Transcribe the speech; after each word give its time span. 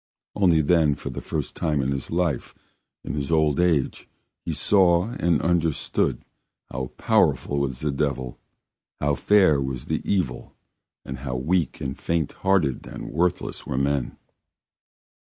Only 0.35 0.63
then 0.63 0.95
for 0.95 1.11
the 1.11 1.21
first 1.21 1.55
time 1.55 1.79
in 1.79 1.91
his 1.91 2.09
life, 2.09 2.55
in 3.03 3.13
his 3.13 3.31
old 3.31 3.59
age, 3.59 4.09
he 4.43 4.51
saw 4.51 5.11
and 5.19 5.39
understood 5.43 6.23
how 6.71 6.87
powerful 6.97 7.59
was 7.59 7.81
the 7.81 7.91
devil, 7.91 8.39
how 8.99 9.13
fair 9.13 9.61
was 9.61 9.91
evil 9.91 10.55
and 11.05 11.19
how 11.19 11.35
weak 11.35 11.81
and 11.81 11.95
faint 11.99 12.31
hearted 12.41 12.87
and 12.87 13.11
worthless 13.11 13.67
were 13.67 13.77
men. 13.77 14.17